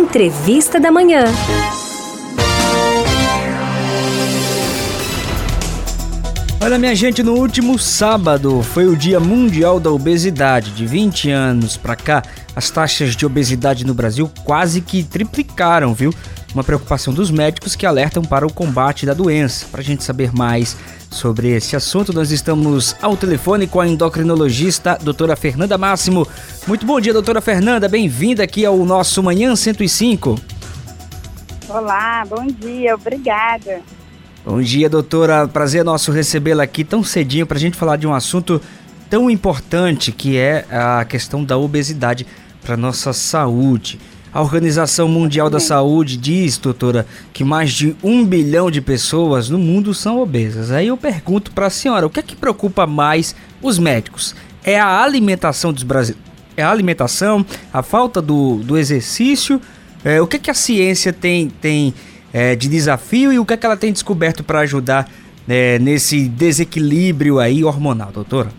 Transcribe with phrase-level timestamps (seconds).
[0.00, 1.24] Entrevista da Manhã.
[6.58, 10.70] Olha, minha gente, no último sábado foi o Dia Mundial da Obesidade.
[10.70, 12.22] De 20 anos para cá,
[12.56, 16.14] as taxas de obesidade no Brasil quase que triplicaram, viu?
[16.52, 19.66] Uma preocupação dos médicos que alertam para o combate da doença.
[19.70, 20.76] Para a gente saber mais
[21.08, 26.26] sobre esse assunto, nós estamos ao telefone com a endocrinologista doutora Fernanda Máximo.
[26.66, 27.88] Muito bom dia, doutora Fernanda.
[27.88, 30.40] Bem-vinda aqui ao nosso Manhã 105.
[31.68, 33.80] Olá, bom dia, obrigada.
[34.44, 35.46] Bom dia, doutora.
[35.46, 38.60] Prazer nosso recebê-la aqui tão cedinho para a gente falar de um assunto
[39.08, 42.26] tão importante que é a questão da obesidade
[42.60, 44.00] para nossa saúde.
[44.32, 49.58] A Organização Mundial da Saúde diz, doutora, que mais de um bilhão de pessoas no
[49.58, 50.70] mundo são obesas.
[50.70, 54.36] Aí eu pergunto para a senhora, o que é que preocupa mais os médicos?
[54.62, 56.30] É a alimentação dos brasileiros?
[56.56, 59.60] É a alimentação, a falta do, do exercício?
[60.04, 61.92] É, o que é que a ciência tem, tem
[62.32, 65.10] é, de desafio e o que, é que ela tem descoberto para ajudar
[65.48, 68.50] é, nesse desequilíbrio aí hormonal, doutora?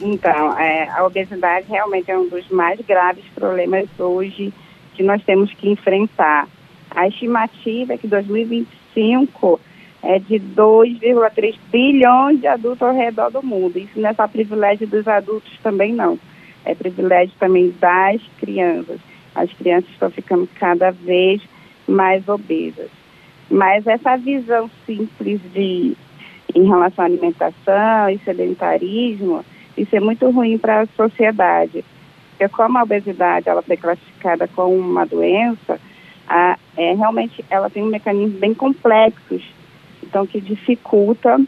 [0.00, 4.52] Então, é, a obesidade realmente é um dos mais graves problemas hoje
[4.94, 6.48] que nós temos que enfrentar.
[6.90, 9.60] A estimativa é que 2025
[10.02, 13.78] é de 2,3 bilhões de adultos ao redor do mundo.
[13.78, 16.18] Isso não é só privilégio dos adultos também não.
[16.64, 19.00] É privilégio também das crianças.
[19.34, 21.42] As crianças estão ficando cada vez
[21.86, 22.90] mais obesas.
[23.50, 25.96] Mas essa visão simples de
[26.54, 29.44] em relação à alimentação e sedentarismo,
[29.80, 31.84] isso é muito ruim para a sociedade.
[32.30, 35.80] Porque como a obesidade ela foi classificada como uma doença,
[36.28, 39.42] a, é, realmente ela tem um mecanismo bem complexos,
[40.02, 41.38] então que dificulta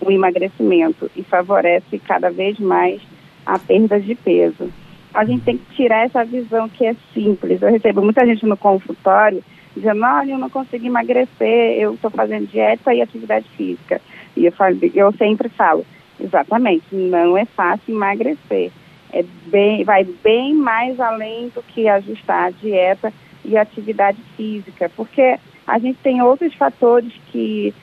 [0.00, 3.00] o emagrecimento e favorece cada vez mais
[3.44, 4.70] a perda de peso
[5.14, 7.62] a gente tem que tirar essa visão que é simples.
[7.62, 9.42] Eu recebo muita gente no consultório
[9.74, 14.00] dizendo, olha, eu não consigo emagrecer, eu estou fazendo dieta e atividade física.
[14.36, 15.84] E eu, falo, eu sempre falo,
[16.20, 18.70] exatamente, não é fácil emagrecer.
[19.12, 23.12] É bem, vai bem mais além do que ajustar a dieta
[23.44, 27.74] e a atividade física, porque a gente tem outros fatores que,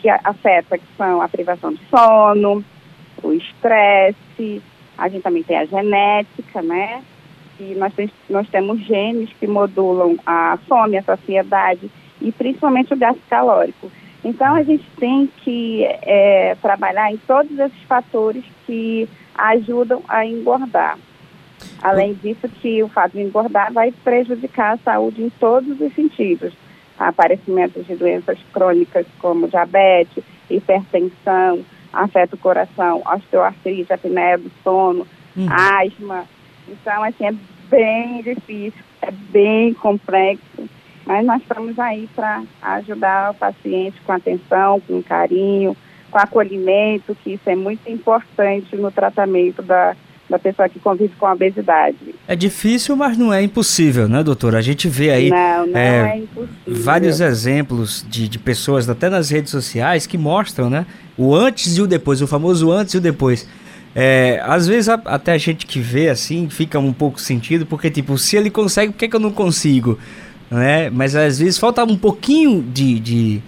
[0.00, 2.64] que afetam, que são a privação de sono,
[3.22, 4.62] o estresse,
[4.96, 7.02] a gente também tem a genética, né?
[7.58, 12.96] E nós, tem, nós temos genes que modulam a fome, a saciedade e principalmente o
[12.96, 13.90] gasto calórico.
[14.24, 20.98] Então a gente tem que é, trabalhar em todos esses fatores que ajudam a engordar.
[21.82, 26.52] Além disso, que o fato de engordar vai prejudicar a saúde em todos os sentidos.
[26.98, 35.06] Aparecimento de doenças crônicas como diabetes, hipertensão, afeta o coração, osteoartrite, apneia do sono,
[35.36, 35.48] uhum.
[35.50, 36.24] asma.
[36.68, 37.34] Então, assim, é
[37.70, 40.68] bem difícil, é bem complexo,
[41.10, 45.76] mas nós estamos aí para ajudar o paciente com atenção, com carinho,
[46.08, 49.96] com acolhimento, que isso é muito importante no tratamento da,
[50.28, 51.96] da pessoa que convive com a obesidade.
[52.28, 54.58] É difícil, mas não é impossível, né, doutora?
[54.58, 56.22] A gente vê aí não, não é, é
[56.64, 60.86] vários exemplos de, de pessoas, até nas redes sociais, que mostram, né,
[61.18, 63.48] o antes e o depois, o famoso antes e o depois.
[63.96, 67.90] É, às vezes a, até a gente que vê assim fica um pouco sentido, porque
[67.90, 69.98] tipo, se ele consegue, por que, que eu não consigo?
[70.50, 70.90] Né?
[70.90, 73.42] Mas às vezes falta um pouquinho de, de,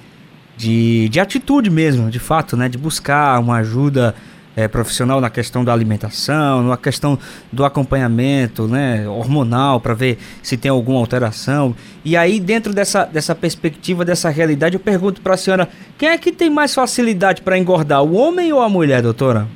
[0.57, 2.69] de, de atitude mesmo, de fato, né?
[2.69, 4.15] De buscar uma ajuda
[4.57, 7.19] é, profissional na questão da alimentação, na questão
[7.51, 11.75] do acompanhamento né, hormonal, para ver se tem alguma alteração.
[12.05, 16.19] E aí, dentro dessa, dessa perspectiva, dessa realidade, eu pergunto para a senhora: quem é
[16.19, 19.49] que tem mais facilidade para engordar, o homem ou a mulher, doutora?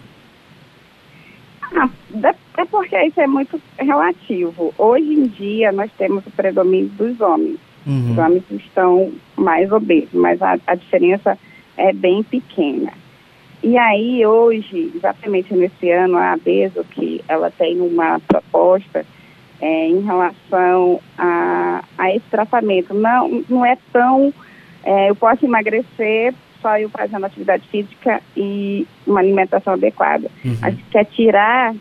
[1.62, 1.88] Ah,
[2.66, 4.74] porque isso é muito relativo.
[4.78, 7.58] Hoje em dia, nós temos o predomínio dos homens.
[7.86, 8.12] Uhum.
[8.12, 11.38] Os homens estão mais obesos, mas a, a diferença
[11.76, 12.92] é bem pequena.
[13.62, 19.04] E aí, hoje, exatamente nesse ano, a ABESO, que ela tem uma proposta
[19.60, 22.92] é, em relação a, a esse tratamento.
[22.92, 24.32] Não, não é tão.
[24.84, 30.30] É, eu posso emagrecer só eu fazendo atividade física e uma alimentação adequada.
[30.44, 30.58] Uhum.
[30.62, 31.74] A gente quer tirar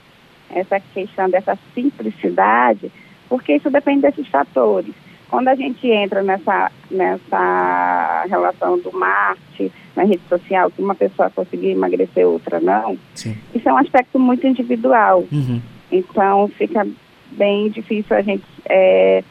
[0.49, 2.91] essa questão dessa simplicidade,
[3.27, 4.93] porque isso depende desses fatores.
[5.29, 11.29] Quando a gente entra nessa, nessa relação do Marte, na rede social, que uma pessoa
[11.29, 13.35] conseguir emagrecer, outra não, Sim.
[13.53, 15.25] isso é um aspecto muito individual.
[15.31, 15.61] Uhum.
[15.91, 16.85] Então, fica
[17.31, 19.23] bem difícil a gente é,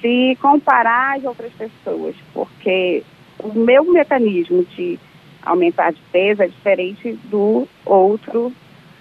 [0.00, 3.02] se comparar às outras pessoas, porque
[3.38, 4.98] o meu mecanismo de
[5.42, 8.52] aumentar de peso é diferente do outro,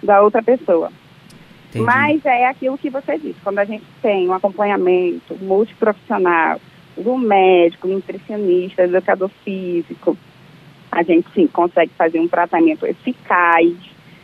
[0.02, 0.92] da outra pessoa.
[1.74, 1.86] Entendi.
[1.86, 6.60] Mas é aquilo que você disse, quando a gente tem um acompanhamento multiprofissional
[6.96, 10.16] do médico, nutricionista, educador físico,
[10.92, 13.74] a gente sim consegue fazer um tratamento eficaz,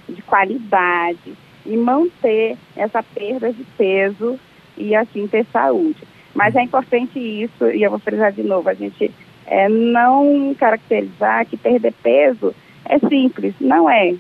[0.08, 1.34] de qualidade
[1.66, 4.40] e manter essa perda de peso
[4.78, 6.04] e assim ter saúde.
[6.34, 9.12] Mas é importante isso, e eu vou frisar de novo, a gente
[9.46, 12.54] é, não caracterizar que perder peso
[12.86, 14.16] é simples, não é.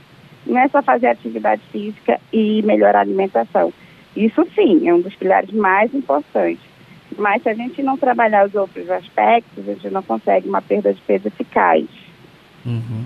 [0.49, 3.71] Não é só fazer atividade física e melhorar a alimentação.
[4.15, 6.67] Isso sim, é um dos pilares mais importantes.
[7.17, 10.93] Mas se a gente não trabalhar os outros aspectos, a gente não consegue uma perda
[10.93, 11.85] de peso eficaz.
[12.65, 13.05] Uhum.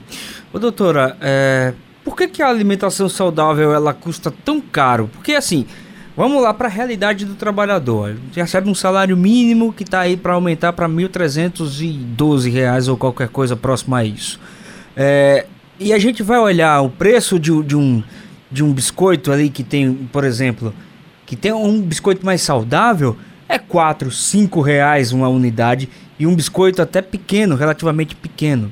[0.54, 1.74] Ô, doutora, é,
[2.04, 5.10] por que, que a alimentação saudável ela custa tão caro?
[5.14, 5.66] Porque assim,
[6.16, 8.12] vamos lá para a realidade do trabalhador.
[8.12, 13.30] Ele recebe um salário mínimo que está aí para aumentar para R$ 1.312 ou qualquer
[13.30, 14.40] coisa próxima a isso.
[14.96, 15.46] É,
[15.80, 18.04] e a gente vai olhar o preço de, de, um,
[18.52, 20.74] de um biscoito ali que tem, por exemplo,
[21.26, 23.18] que tem um biscoito mais saudável,
[23.50, 25.90] é 4, 5 reais uma unidade
[26.20, 28.72] e um biscoito até pequeno, relativamente pequeno.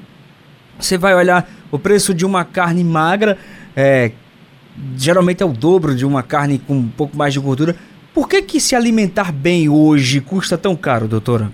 [0.80, 3.38] Você vai olhar o preço de uma carne magra,
[3.76, 4.12] é,
[4.98, 7.76] geralmente é o dobro de uma carne com um pouco mais de gordura.
[8.14, 11.52] Por que, que se alimentar bem hoje custa tão caro, doutora?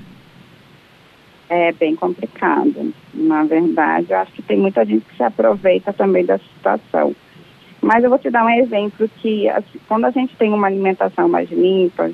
[1.49, 2.93] É bem complicado.
[3.13, 7.15] Na verdade, eu acho que tem muita gente que se aproveita também da situação.
[7.81, 11.29] Mas eu vou te dar um exemplo que assim, quando a gente tem uma alimentação
[11.29, 12.11] mais limpa,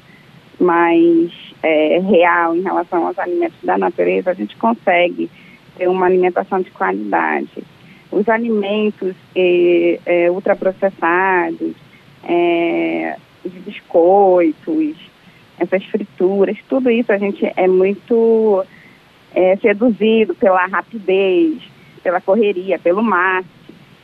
[0.59, 1.31] mais
[1.63, 5.30] é, real em relação aos alimentos da natureza, a gente consegue
[5.77, 7.63] ter uma alimentação de qualidade.
[8.12, 11.74] Os alimentos eh, ultraprocessados,
[13.44, 14.95] os biscoitos,
[15.59, 18.63] essas frituras, tudo isso a gente é muito
[19.33, 21.62] é, seduzido pela rapidez,
[22.03, 23.50] pela correria, pelo marketing.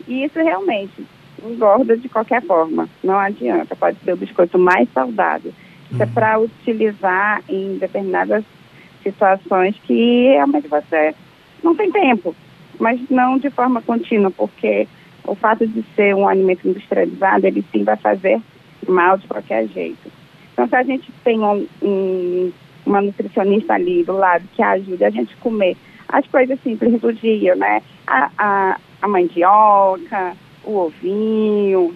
[0.07, 1.05] E isso realmente
[1.43, 3.75] engorda de qualquer forma, não adianta.
[3.75, 5.53] Pode ser o biscoito mais saudável.
[5.91, 6.11] Isso é uhum.
[6.11, 8.43] para utilizar em determinadas
[9.03, 11.15] situações que realmente você
[11.63, 12.35] não tem tempo,
[12.79, 14.87] mas não de forma contínua, porque
[15.25, 18.41] o fato de ser um alimento industrializado, ele sim vai fazer
[18.87, 20.11] mal de qualquer jeito.
[20.53, 22.51] Então, se a gente tem um, um,
[22.89, 25.77] uma nutricionista ali do lado que ajude a gente a comer
[26.07, 27.81] as coisas simples do dia, né?
[28.07, 31.95] A, a, a mandioca, o ovinho,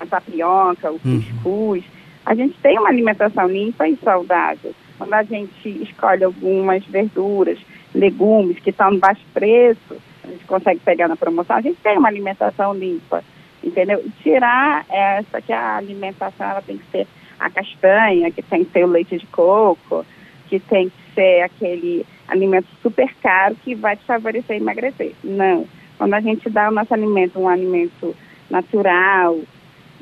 [0.00, 1.20] a tapioca, o uhum.
[1.20, 1.84] cuscuz.
[2.24, 4.72] A gente tem uma alimentação limpa e saudável.
[4.96, 7.58] Quando a gente escolhe algumas verduras,
[7.92, 11.98] legumes que estão no baixo preço, a gente consegue pegar na promoção, a gente tem
[11.98, 13.24] uma alimentação limpa,
[13.64, 14.04] entendeu?
[14.22, 17.08] Tirar essa que a alimentação ela tem que ser
[17.42, 20.04] a castanha, que tem que ser o leite de coco,
[20.48, 25.12] que tem que ser aquele alimento super caro que vai te favorecer emagrecer.
[25.22, 25.66] Não.
[25.98, 28.14] Quando a gente dá o nosso alimento um alimento
[28.50, 29.38] natural,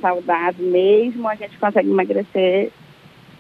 [0.00, 2.70] saudável mesmo, a gente consegue emagrecer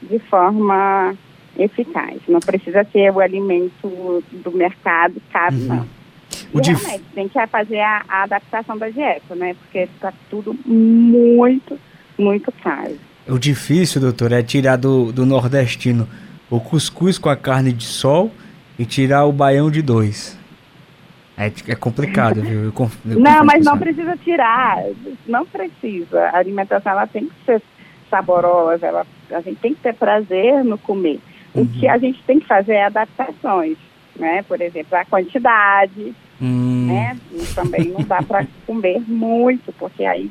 [0.02, 1.14] de forma
[1.58, 2.20] eficaz.
[2.28, 5.66] Não precisa ser o alimento do mercado caro, uhum.
[5.66, 6.00] não.
[6.52, 6.80] O dif...
[6.80, 9.54] realmente, tem que fazer a, a, adaptação da dieta, né?
[9.54, 11.78] Porque está tudo muito,
[12.18, 12.96] muito caro.
[13.30, 16.08] O difícil, doutor, é tirar do, do nordestino
[16.50, 18.30] o cuscuz com a carne de sol
[18.78, 20.38] e tirar o baião de dois.
[21.36, 22.64] É, é complicado, viu?
[22.64, 24.82] Eu, eu não, mas não precisa tirar.
[25.26, 26.20] Não precisa.
[26.26, 27.62] A alimentação ela tem que ser
[28.10, 31.20] saborosa, ela, a gente tem que ter prazer no comer.
[31.54, 33.78] O que a gente tem que fazer é adaptações,
[34.16, 34.42] né?
[34.42, 36.86] Por exemplo, a quantidade, hum.
[36.88, 37.16] né?
[37.32, 40.30] E também não dá para comer muito, porque aí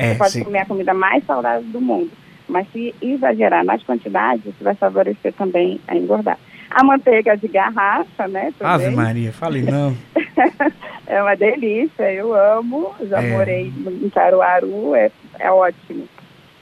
[0.00, 0.44] é, você pode sim.
[0.44, 2.10] comer a comida mais saudável do mundo.
[2.48, 6.38] Mas se exagerar nas quantidades, isso vai favorecer também a engordar.
[6.70, 8.52] A manteiga de garrafa, né?
[8.58, 8.74] Também.
[8.74, 9.96] Ave Maria, falei não.
[11.06, 12.92] é uma delícia, eu amo.
[13.08, 13.30] Já é.
[13.30, 16.08] morei em Caruaru, é, é ótimo.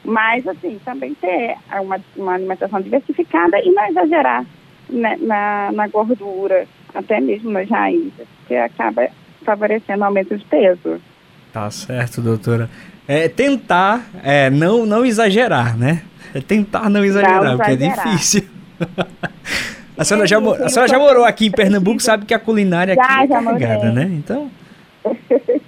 [0.05, 4.47] Mas, assim, também ter uma, uma alimentação diversificada e não exagerar
[4.89, 9.09] né, na, na gordura, até mesmo nas raízes, que acaba
[9.45, 11.01] favorecendo o aumento de peso.
[11.53, 12.71] Tá certo, doutora.
[13.09, 16.03] É tentar é, não, não exagerar, né?
[16.35, 18.43] É tentar não exagerar, não porque é difícil.
[19.97, 23.03] a senhora, já, a senhora já morou aqui em Pernambuco, sabe que a culinária aqui
[23.03, 24.05] já, é carregada, né?
[24.13, 24.51] Então,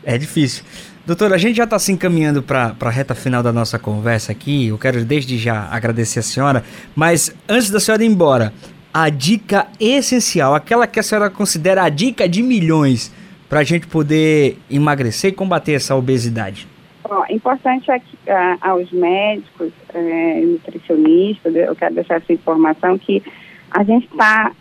[0.04, 0.64] é difícil.
[1.06, 4.68] Doutora, a gente já está se encaminhando para a reta final da nossa conversa aqui.
[4.68, 6.62] Eu quero desde já agradecer a senhora,
[6.94, 8.52] mas antes da senhora ir embora,
[8.92, 13.10] a dica essencial, aquela que a senhora considera a dica de milhões
[13.48, 16.68] para a gente poder emagrecer e combater essa obesidade.
[17.02, 23.22] Bom, é importante aqui, uh, aos médicos, uh, nutricionistas, eu quero deixar essa informação que
[23.70, 24.52] a gente está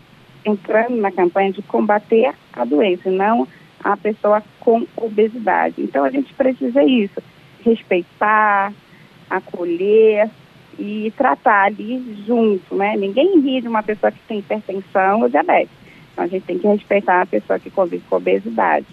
[0.44, 3.46] entrando na campanha de combater a doença, não
[3.82, 5.76] a pessoa com obesidade.
[5.78, 7.22] Então a gente precisa isso,
[7.64, 8.72] respeitar,
[9.28, 10.30] acolher
[10.78, 12.96] e tratar ali junto, né?
[12.96, 15.72] Ninguém ri de uma pessoa que tem hipertensão ou diabetes.
[16.12, 18.86] Então a gente tem que respeitar a pessoa que convive com obesidade.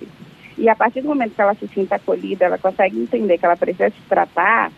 [0.58, 3.56] E a partir do momento que ela se sinta acolhida, ela consegue entender que ela
[3.56, 4.72] precisa se tratar,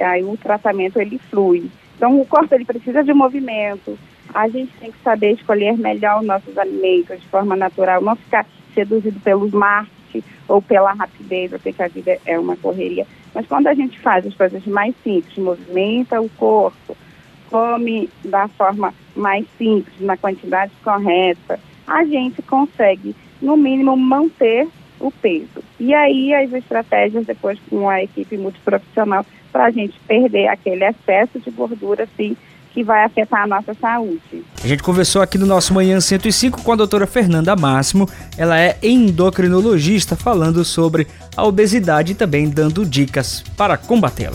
[0.00, 1.70] aí o tratamento ele flui.
[1.96, 3.98] Então o corpo ele precisa de movimento.
[4.32, 8.46] A gente tem que saber escolher melhor os nossos alimentos de forma natural, não ficar
[8.74, 13.06] seduzido pelos marketing ou pela rapidez, sei que a vida é uma correria.
[13.34, 16.96] Mas quando a gente faz as coisas mais simples, movimenta o corpo,
[17.50, 25.10] come da forma mais simples, na quantidade correta, a gente consegue, no mínimo, manter o
[25.10, 25.62] peso.
[25.78, 31.38] E aí as estratégias depois com a equipe multiprofissional para a gente perder aquele excesso
[31.40, 32.36] de gordura, assim,
[32.72, 34.44] que vai afetar a nossa saúde.
[34.62, 38.06] A gente conversou aqui no nosso Manhã 105 com a doutora Fernanda Máximo.
[38.36, 44.34] Ela é endocrinologista falando sobre a obesidade e também dando dicas para combatê-la.